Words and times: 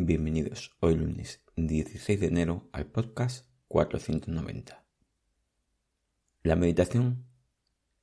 Bienvenidos 0.00 0.70
hoy 0.78 0.94
lunes 0.94 1.42
16 1.56 2.20
de 2.20 2.28
enero 2.28 2.68
al 2.70 2.86
podcast 2.86 3.48
490. 3.66 4.86
La 6.44 6.54
meditación 6.54 7.26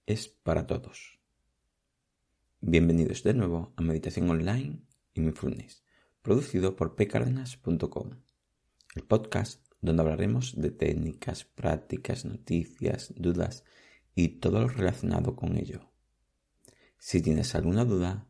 es 0.05 0.27
para 0.27 0.67
todos. 0.67 1.21
Bienvenidos 2.59 3.23
de 3.23 3.33
nuevo 3.33 3.71
a 3.77 3.81
Meditación 3.81 4.29
Online 4.29 4.81
y 5.13 5.21
Mindfulness, 5.21 5.85
producido 6.21 6.75
por 6.75 6.97
pcardenas.com, 6.97 8.09
el 8.95 9.03
podcast 9.03 9.65
donde 9.79 10.01
hablaremos 10.01 10.59
de 10.59 10.71
técnicas, 10.71 11.45
prácticas, 11.45 12.25
noticias, 12.25 13.13
dudas 13.15 13.63
y 14.15 14.39
todo 14.39 14.59
lo 14.59 14.67
relacionado 14.67 15.37
con 15.37 15.55
ello. 15.55 15.89
Si 16.97 17.21
tienes 17.21 17.55
alguna 17.55 17.85
duda, 17.85 18.27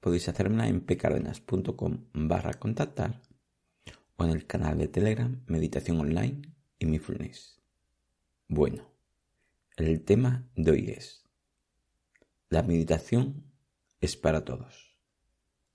podéis 0.00 0.28
hacérmela 0.28 0.68
en 0.68 0.80
pcardenas.com 0.80 2.06
barra 2.14 2.54
contactar 2.54 3.20
o 4.16 4.24
en 4.24 4.30
el 4.30 4.46
canal 4.46 4.78
de 4.78 4.88
Telegram 4.88 5.42
Meditación 5.46 6.00
Online 6.00 6.42
y 6.78 6.86
Mindfulness. 6.86 7.60
Bueno, 8.48 8.90
el 9.76 10.02
tema 10.02 10.48
de 10.56 10.70
hoy 10.70 10.90
es 10.90 11.24
La 12.48 12.62
meditación 12.62 13.44
es 14.00 14.16
para 14.16 14.44
todos. 14.44 14.96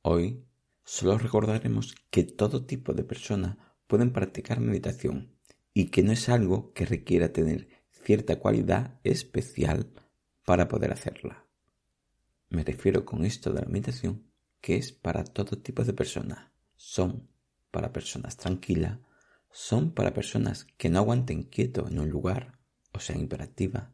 Hoy 0.02 0.45
solo 0.84 1.17
recordaremos 1.17 1.95
que 2.09 2.23
todo 2.23 2.66
tipo 2.66 2.94
de 2.94 3.03
persona 3.03 3.78
pueden 3.88 4.12
practicar 4.12 4.59
meditación 4.59 5.38
y 5.73 5.86
que 5.86 6.03
no 6.03 6.12
es 6.12 6.30
algo 6.30 6.73
que 6.73 6.86
requiera 6.86 7.31
tener 7.31 7.67
cierta 7.92 8.40
cualidad 8.40 9.00
especial 9.03 9.92
para 10.45 10.67
poder 10.67 10.92
hacerla. 10.92 11.43
Me 12.54 12.64
refiero 12.64 13.04
con 13.04 13.26
esto 13.26 13.52
de 13.52 13.62
la 13.62 13.68
meditación 13.68 14.32
que 14.62 14.76
es 14.76 14.92
para 14.92 15.24
todo 15.24 15.58
tipo 15.58 15.84
de 15.84 15.92
personas. 15.92 16.52
Son 16.76 17.28
para 17.72 17.92
personas 17.92 18.38
tranquilas, 18.38 19.00
son 19.52 19.92
para 19.92 20.14
personas 20.14 20.68
que 20.78 20.88
no 20.88 21.00
aguanten 21.00 21.45
quieto 21.45 21.88
en 21.88 21.98
un 21.98 22.12
lugar 22.12 22.60
o 22.92 23.00
sean 23.00 23.22
imperativas, 23.22 23.90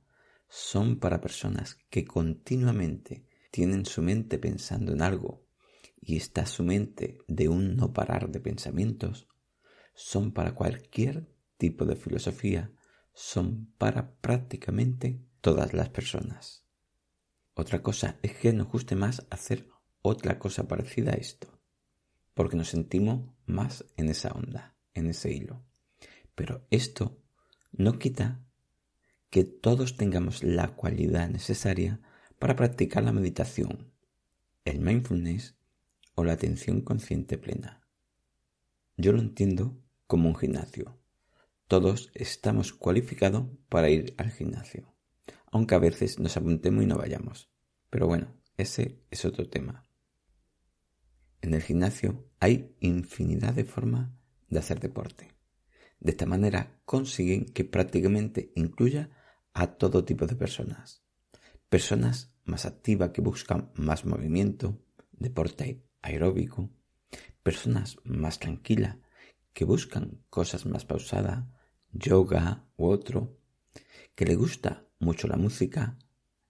son 0.50 1.00
para 1.00 1.22
personas 1.22 1.78
que 1.90 2.04
continuamente 2.04 3.26
tienen 3.50 3.86
su 3.86 4.02
mente 4.02 4.38
pensando 4.38 4.92
en 4.92 5.04
algo 5.04 5.48
y 6.02 6.18
está 6.18 6.46
su 6.46 6.64
mente 6.64 7.20
de 7.30 7.48
un 7.48 7.78
no 7.78 7.94
parar 7.94 8.30
de 8.30 8.42
pensamientos, 8.42 9.30
son 9.96 10.34
para 10.34 10.54
cualquier 10.54 11.34
tipo 11.58 11.86
de 11.86 11.96
filosofía, 11.96 12.73
son 13.14 13.73
para 13.78 14.16
prácticamente 14.16 15.23
todas 15.40 15.73
las 15.73 15.88
personas. 15.88 16.69
Otra 17.60 17.84
cosa 17.84 18.18
es 18.22 18.38
que 18.38 18.54
nos 18.54 18.70
guste 18.70 18.96
más 18.96 19.28
hacer 19.30 19.68
otra 20.02 20.40
cosa 20.40 20.66
parecida 20.70 21.12
a 21.12 21.16
esto, 21.16 21.60
porque 22.34 22.56
nos 22.56 22.70
sentimos 22.70 23.34
más 23.48 23.84
en 23.98 24.08
esa 24.08 24.32
onda, 24.32 24.78
en 24.94 25.08
ese 25.08 25.34
hilo. 25.34 25.62
Pero 26.36 26.66
esto 26.70 27.22
no 27.74 28.00
quita 28.00 28.42
que 29.30 29.44
todos 29.44 29.98
tengamos 29.98 30.42
la 30.42 30.74
cualidad 30.74 31.28
necesaria 31.28 32.00
para 32.40 32.56
practicar 32.56 33.04
la 33.04 33.12
meditación, 33.12 33.92
el 34.64 34.80
mindfulness 34.80 35.58
o 36.16 36.23
la 36.23 36.32
atención 36.32 36.80
consciente 36.80 37.38
plena. 37.38 37.86
Yo 38.96 39.12
lo 39.12 39.20
entiendo 39.20 39.78
como 40.08 40.30
un 40.30 40.38
gimnasio. 40.38 40.98
Todos 41.68 42.10
estamos 42.14 42.72
cualificados 42.72 43.50
para 43.68 43.90
ir 43.90 44.16
al 44.18 44.32
gimnasio 44.32 44.94
aunque 45.52 45.75
a 45.75 45.80
veces 45.80 46.19
nos 46.19 46.38
apuntemos 46.38 46.83
y 46.83 46.88
no 46.88 46.97
vayamos. 46.97 47.50
Pero 47.89 48.08
bueno, 48.08 48.36
ese 48.58 49.02
es 49.09 49.25
otro 49.25 49.50
tema. 49.50 49.88
En 51.42 51.53
el 51.53 51.61
gimnasio 51.61 52.30
hay 52.39 52.75
infinidad 52.80 53.53
de 53.53 53.64
formas 53.64 54.11
de 54.50 54.59
hacer 54.59 54.80
deporte. 54.80 55.31
De 56.00 56.11
esta 56.11 56.25
manera 56.25 56.81
consiguen 56.86 57.45
que 57.45 57.66
prácticamente 57.66 58.52
incluya 58.55 59.09
a 59.53 59.75
todo 59.77 60.05
tipo 60.05 60.25
de 60.27 60.36
personas. 60.36 61.03
Personas 61.70 62.33
más 62.45 62.65
activas 62.65 63.11
que 63.11 63.21
buscan 63.21 63.71
más 63.76 64.05
movimiento, 64.05 64.82
deporte 65.11 65.83
aeróbico. 66.02 66.70
Personas 67.43 67.98
más 68.04 68.39
tranquilas 68.39 68.98
que 69.54 69.65
buscan 69.65 70.23
cosas 70.30 70.65
más 70.65 70.86
pausadas, 70.86 71.45
yoga 71.92 72.67
u 72.77 72.88
otro. 72.88 73.38
Que 74.15 74.26
le 74.26 74.36
gusta 74.36 74.89
mucho 74.99 75.27
la 75.27 75.37
música, 75.37 75.98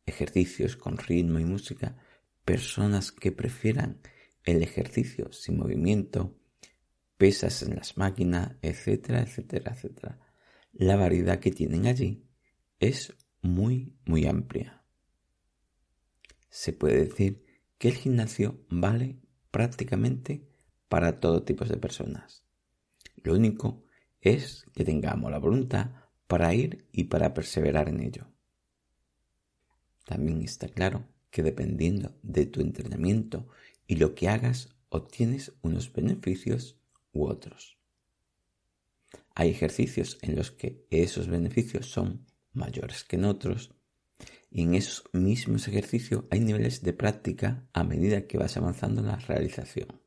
ejercicios 0.05 0.75
con 0.75 0.97
ritmo 0.97 1.39
y 1.39 1.45
música, 1.45 1.97
personas 2.43 3.11
que 3.11 3.31
prefieran 3.31 4.01
el 4.43 4.63
ejercicio 4.63 5.31
sin 5.31 5.57
movimiento, 5.57 6.35
pesas 7.17 7.61
en 7.63 7.75
las 7.75 7.97
máquinas, 7.97 8.55
etcétera, 8.61 9.21
etcétera, 9.21 9.73
etcétera. 9.73 10.19
La 10.73 10.95
variedad 10.95 11.39
que 11.39 11.51
tienen 11.51 11.85
allí 11.85 12.25
es 12.79 13.13
muy, 13.41 13.95
muy 14.05 14.25
amplia. 14.25 14.83
Se 16.49 16.73
puede 16.73 17.05
decir 17.05 17.45
que 17.77 17.89
el 17.89 17.95
gimnasio 17.95 18.65
vale 18.69 19.19
prácticamente 19.51 20.47
para 20.87 21.19
todo 21.19 21.43
tipo 21.43 21.65
de 21.65 21.77
personas. 21.77 22.43
Lo 23.17 23.33
único 23.33 23.83
es 24.21 24.65
que 24.73 24.83
tengamos 24.83 25.31
la 25.31 25.39
voluntad 25.39 25.91
para 26.27 26.53
ir 26.53 26.87
y 26.91 27.05
para 27.05 27.33
perseverar 27.33 27.89
en 27.89 28.01
ello. 28.01 28.27
También 30.09 30.41
está 30.41 30.67
claro 30.67 31.05
que 31.29 31.43
dependiendo 31.43 32.17
de 32.23 32.47
tu 32.47 32.61
entrenamiento 32.61 33.47
y 33.85 33.97
lo 33.97 34.15
que 34.15 34.27
hagas, 34.27 34.69
obtienes 34.89 35.53
unos 35.61 35.93
beneficios 35.93 36.79
u 37.13 37.27
otros. 37.27 37.77
Hay 39.35 39.51
ejercicios 39.51 40.17
en 40.23 40.35
los 40.35 40.49
que 40.49 40.83
esos 40.89 41.27
beneficios 41.27 41.91
son 41.91 42.25
mayores 42.53 43.03
que 43.03 43.17
en 43.17 43.25
otros 43.25 43.75
y 44.49 44.63
en 44.63 44.73
esos 44.73 45.03
mismos 45.13 45.67
ejercicios 45.67 46.23
hay 46.31 46.39
niveles 46.39 46.81
de 46.81 46.93
práctica 46.93 47.69
a 47.71 47.83
medida 47.83 48.25
que 48.25 48.39
vas 48.39 48.57
avanzando 48.57 49.01
en 49.01 49.07
la 49.09 49.17
realización. 49.17 50.01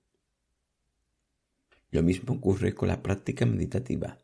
Lo 1.93 2.03
mismo 2.03 2.35
ocurre 2.35 2.75
con 2.75 2.89
la 2.89 3.05
práctica 3.05 3.47
meditativa. 3.47 4.19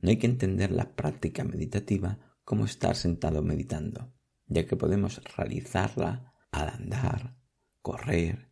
No 0.00 0.10
hay 0.10 0.18
que 0.18 0.28
entender 0.28 0.70
la 0.70 0.94
práctica 0.94 1.42
meditativa 1.42 2.36
como 2.44 2.66
estar 2.66 2.94
sentado 2.94 3.42
meditando 3.42 4.12
ya 4.48 4.66
que 4.66 4.76
podemos 4.76 5.22
realizarla 5.36 6.34
al 6.50 6.68
andar, 6.68 7.36
correr, 7.82 8.50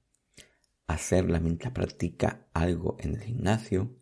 hacerla 0.86 1.40
mientras 1.40 1.72
practica 1.72 2.46
algo 2.52 2.96
en 3.00 3.14
el 3.14 3.22
gimnasio, 3.22 3.96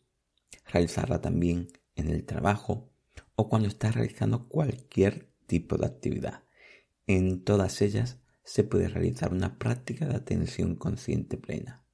realizarla 0.67 1.21
también 1.21 1.69
en 1.95 2.09
el 2.09 2.25
trabajo 2.25 2.93
o 3.37 3.49
cuando 3.49 3.69
está 3.69 3.91
realizando 3.91 4.49
cualquier 4.49 5.31
tipo 5.47 5.77
de 5.77 5.87
actividad. 5.87 6.45
En 7.07 7.45
todas 7.45 7.83
ellas 7.83 8.19
se 8.45 8.65
puede 8.65 8.89
realizar 8.89 9.33
una 9.33 9.59
práctica 9.59 10.07
de 10.07 10.17
atención 10.17 10.75
consciente 10.77 11.37
plena. 11.37 11.85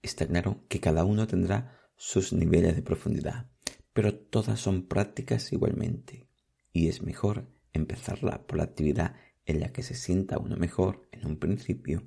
Está 0.00 0.26
claro 0.26 0.64
que 0.68 0.80
cada 0.80 1.04
uno 1.04 1.26
tendrá 1.26 1.78
sus 1.96 2.32
niveles 2.32 2.74
de 2.74 2.82
profundidad, 2.82 3.50
pero 3.92 4.14
todas 4.14 4.58
son 4.58 4.88
prácticas 4.88 5.52
igualmente, 5.52 6.28
y 6.72 6.88
es 6.88 7.02
mejor 7.02 7.46
empezarla 7.72 8.46
por 8.46 8.58
la 8.58 8.64
actividad 8.64 9.16
en 9.44 9.60
la 9.60 9.72
que 9.72 9.82
se 9.82 9.94
sienta 9.94 10.38
uno 10.38 10.56
mejor 10.56 11.08
en 11.12 11.26
un 11.26 11.38
principio 11.38 12.06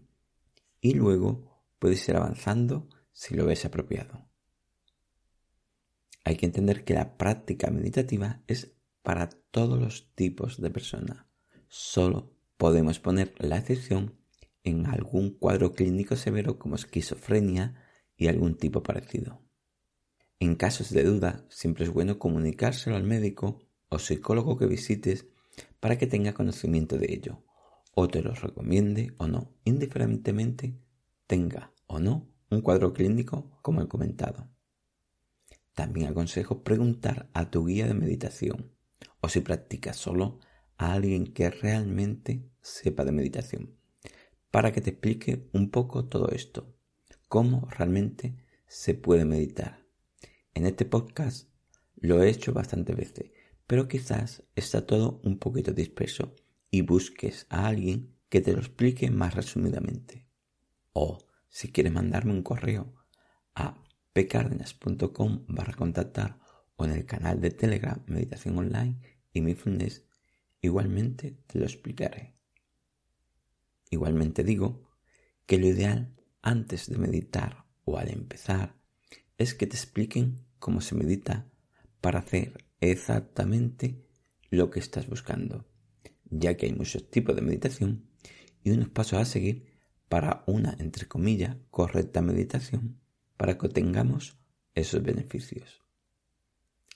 y 0.82 0.94
luego 0.94 1.64
puedes 1.80 2.08
ir 2.08 2.16
avanzando 2.16 2.90
si 3.12 3.36
lo 3.36 3.46
ves 3.46 3.66
apropiado. 3.66 4.30
Hay 6.24 6.38
que 6.38 6.46
entender 6.46 6.84
que 6.84 6.94
la 6.94 7.18
práctica 7.18 7.70
meditativa 7.70 8.42
es 8.48 8.74
para 9.04 9.30
todos 9.30 9.80
los 9.80 10.14
tipos 10.16 10.60
de 10.60 10.72
personas. 10.72 11.26
Solo 11.68 12.36
podemos 12.58 13.00
poner 13.00 13.34
la 13.38 13.58
excepción 13.58 14.16
en 14.64 14.88
algún 14.88 15.30
cuadro 15.30 15.74
clínico 15.74 16.16
severo 16.16 16.58
como 16.58 16.76
esquizofrenia 16.76 17.84
y 18.18 18.28
algún 18.28 18.58
tipo 18.58 18.82
parecido. 18.82 19.42
En 20.40 20.56
casos 20.56 20.90
de 20.90 21.04
duda, 21.04 21.46
siempre 21.50 21.86
es 21.86 21.92
bueno 21.92 22.18
comunicárselo 22.18 22.96
al 22.96 23.04
médico 23.04 23.62
o 23.90 24.00
psicólogo 24.00 24.58
que 24.58 24.66
visites 24.66 25.28
para 25.80 25.98
que 25.98 26.08
tenga 26.08 26.34
conocimiento 26.34 26.98
de 26.98 27.14
ello, 27.14 27.44
o 27.94 28.08
te 28.08 28.22
lo 28.22 28.34
recomiende 28.34 29.14
o 29.18 29.28
no, 29.28 29.56
indiferentemente 29.64 30.80
tenga 31.28 31.74
o 31.88 32.00
no 32.00 32.30
un 32.50 32.62
cuadro 32.62 32.94
clínico 32.94 33.58
como 33.62 33.82
el 33.82 33.88
comentado. 33.88 34.50
También 35.74 36.08
aconsejo 36.08 36.64
preguntar 36.64 37.30
a 37.34 37.50
tu 37.50 37.66
guía 37.66 37.88
de 37.88 37.94
meditación, 37.94 38.74
o 39.22 39.30
si 39.30 39.42
practicas 39.42 39.98
solo, 39.98 40.40
a 40.78 40.94
alguien 40.94 41.34
que 41.34 41.50
realmente 41.50 42.50
sepa 42.62 43.06
de 43.06 43.12
meditación, 43.12 43.78
para 44.52 44.72
que 44.72 44.82
te 44.82 44.92
explique 44.92 45.50
un 45.54 45.72
poco 45.72 46.06
todo 46.06 46.30
esto, 46.30 46.76
cómo 47.28 47.68
realmente 47.70 48.38
se 48.68 48.94
puede 48.94 49.26
meditar. 49.26 49.86
En 50.54 50.66
este 50.66 50.86
podcast 50.86 51.50
lo 51.96 52.24
he 52.24 52.30
hecho 52.30 52.54
bastantes 52.54 52.96
veces 52.96 53.35
pero 53.68 53.88
quizás 53.88 54.44
está 54.56 54.86
todo 54.86 55.20
un 55.24 55.40
poquito 55.40 55.72
disperso 55.72 56.36
y 56.70 56.82
busques 56.82 57.48
a 57.50 57.68
alguien 57.68 58.16
que 58.30 58.42
te 58.42 58.54
lo 58.54 58.60
explique 58.60 59.10
más 59.10 59.34
resumidamente. 59.34 60.28
O 60.94 61.26
si 61.50 61.72
quieres 61.72 61.94
mandarme 61.94 62.34
un 62.34 62.44
correo 62.44 62.94
a 63.56 63.82
pcardenas.com 64.14 65.46
barra 65.48 65.74
contactar 65.74 66.40
o 66.76 66.86
en 66.86 66.92
el 66.92 67.06
canal 67.06 67.42
de 67.42 67.52
Telegram 67.52 68.04
Meditación 68.08 68.58
Online 68.58 69.00
y 69.32 69.42
Mindfulness, 69.42 70.04
igualmente 70.62 71.38
te 71.48 71.60
lo 71.60 71.66
explicaré. 71.66 72.36
Igualmente 73.90 74.44
digo 74.44 74.90
que 75.46 75.58
lo 75.58 75.68
ideal 75.68 76.16
antes 76.42 76.90
de 76.90 76.98
meditar 76.98 77.66
o 77.84 77.98
al 77.98 78.10
empezar 78.10 78.76
es 79.38 79.54
que 79.54 79.68
te 79.68 79.76
expliquen 79.76 80.46
cómo 80.60 80.82
se 80.82 80.96
medita 80.96 81.48
para 82.02 82.20
hacer 82.20 82.66
exactamente 82.92 84.06
lo 84.50 84.70
que 84.70 84.80
estás 84.80 85.08
buscando, 85.08 85.68
ya 86.26 86.56
que 86.56 86.68
hay 86.68 86.74
muchos 86.74 87.10
tipos 87.10 87.36
de 87.36 87.42
meditación 87.42 88.10
y 88.64 88.72
unos 88.72 88.90
pasos 88.90 89.20
a 89.20 89.26
seguir 89.26 89.76
para 90.10 90.44
una, 90.48 90.76
entre 90.80 91.08
comillas, 91.08 91.58
correcta 91.70 92.22
meditación 92.22 93.00
para 93.38 93.58
que 93.58 93.70
tengamos 93.70 94.38
esos 94.74 95.04
beneficios. 95.04 95.82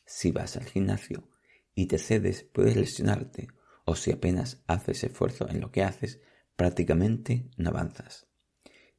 Si 0.06 0.32
vas 0.32 0.58
al 0.58 0.66
gimnasio 0.66 1.30
y 1.76 1.86
te 1.86 1.98
cedes, 1.98 2.44
puedes 2.44 2.76
lesionarte, 2.76 3.48
o 3.86 3.96
si 3.96 4.12
apenas 4.12 4.64
haces 4.68 5.04
esfuerzo 5.04 5.50
en 5.50 5.62
lo 5.62 5.72
que 5.72 5.84
haces, 5.84 6.20
prácticamente 6.56 7.50
no 7.58 7.70
avanzas. 7.70 8.28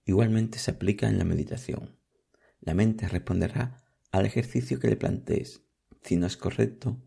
Igualmente 0.05 0.59
se 0.59 0.71
aplica 0.71 1.09
en 1.09 1.19
la 1.19 1.25
meditación. 1.25 1.99
La 2.61 2.75
mente 2.75 3.07
responderá 3.09 3.85
al 4.11 4.27
ejercicio 4.27 4.81
que 4.81 4.89
le 4.89 4.97
plantees. 4.97 5.63
Si 6.03 6.17
no 6.17 6.27
es 6.27 6.37
correcto, 6.37 7.01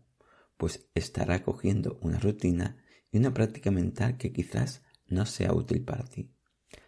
pues 0.56 0.88
estará 0.94 1.42
cogiendo 1.42 1.98
una 2.00 2.18
rutina 2.18 2.82
y 3.10 3.18
una 3.18 3.34
práctica 3.34 3.70
mental 3.70 4.16
que 4.16 4.32
quizás 4.32 4.82
no 5.06 5.26
sea 5.26 5.52
útil 5.52 5.84
para 5.84 6.04
ti. 6.04 6.30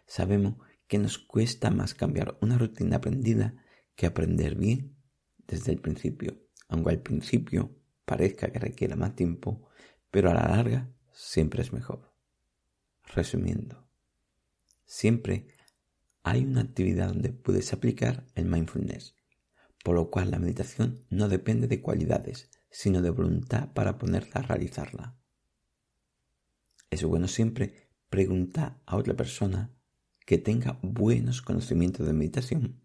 Sabemos 0.06 0.56
que 0.86 0.98
nos 0.98 1.18
cuesta 1.18 1.70
más 1.70 1.94
cambiar 1.94 2.38
una 2.40 2.58
rutina 2.58 2.96
aprendida 2.96 3.54
que 3.94 4.06
aprender 4.06 4.54
bien 4.54 4.96
desde 5.46 5.72
el 5.72 5.80
principio, 5.80 6.38
aunque 6.68 6.90
al 6.90 7.02
principio 7.02 7.76
parezca 8.04 8.50
que 8.50 8.58
requiera 8.58 8.96
más 8.96 9.16
tiempo, 9.16 9.68
pero 10.10 10.30
a 10.30 10.34
la 10.34 10.48
larga 10.48 10.90
siempre 11.12 11.62
es 11.62 11.72
mejor. 11.72 12.12
Resumiendo, 13.14 13.88
siempre 14.84 15.48
hay 16.22 16.44
una 16.44 16.62
actividad 16.62 17.08
donde 17.08 17.32
puedes 17.32 17.72
aplicar 17.72 18.26
el 18.34 18.46
mindfulness, 18.46 19.15
por 19.86 19.94
lo 19.94 20.10
cual 20.10 20.32
la 20.32 20.40
meditación 20.40 21.04
no 21.10 21.28
depende 21.28 21.68
de 21.68 21.80
cualidades, 21.80 22.50
sino 22.70 23.02
de 23.02 23.10
voluntad 23.10 23.72
para 23.72 23.98
ponerla 23.98 24.40
a 24.40 24.42
realizarla. 24.42 25.16
Es 26.90 27.04
bueno 27.04 27.28
siempre 27.28 27.92
preguntar 28.08 28.80
a 28.84 28.96
otra 28.96 29.14
persona 29.14 29.70
que 30.26 30.38
tenga 30.38 30.80
buenos 30.82 31.40
conocimientos 31.40 32.04
de 32.04 32.14
meditación 32.14 32.82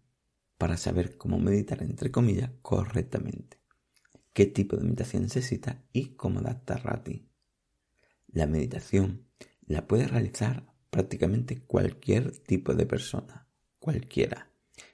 para 0.58 0.76
saber 0.76 1.16
cómo 1.16 1.40
meditar, 1.40 1.82
entre 1.82 2.12
comillas, 2.12 2.52
correctamente, 2.62 3.58
qué 4.32 4.46
tipo 4.46 4.76
de 4.76 4.84
meditación 4.84 5.24
necesita 5.24 5.84
y 5.92 6.14
cómo 6.14 6.38
adaptarla 6.38 6.92
a 6.92 7.02
ti. 7.02 7.28
La 8.28 8.46
meditación 8.46 9.26
la 9.66 9.88
puede 9.88 10.06
realizar 10.06 10.72
prácticamente 10.90 11.64
cualquier 11.64 12.30
tipo 12.44 12.74
de 12.74 12.86
persona, 12.86 13.48
cualquiera, 13.80 14.51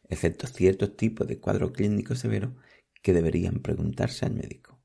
excepto 0.08 0.46
ciertos 0.46 0.96
tipos 0.96 1.26
de 1.26 1.38
cuadro 1.38 1.72
clínico 1.72 2.14
severo 2.14 2.56
que 3.02 3.12
deberían 3.12 3.60
preguntarse 3.60 4.26
al 4.26 4.34
médico. 4.34 4.78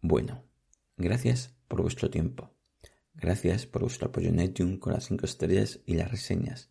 Bueno, 0.00 0.44
gracias 0.96 1.54
por 1.68 1.82
vuestro 1.82 2.10
tiempo. 2.10 2.54
Gracias 3.14 3.66
por 3.66 3.82
vuestro 3.82 4.08
apoyo 4.08 4.30
en 4.30 4.40
iTunes 4.40 4.78
con 4.78 4.92
las 4.92 5.04
5 5.04 5.26
estrellas 5.26 5.80
y 5.84 5.94
las 5.94 6.10
reseñas, 6.10 6.70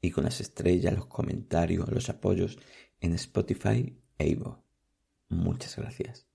y 0.00 0.10
con 0.10 0.24
las 0.24 0.40
estrellas, 0.40 0.94
los 0.94 1.06
comentarios, 1.06 1.88
los 1.90 2.08
apoyos 2.08 2.58
en 3.00 3.14
Spotify 3.14 3.96
e 4.18 4.28
Ivo. 4.28 4.64
Muchas 5.28 5.76
gracias. 5.76 6.26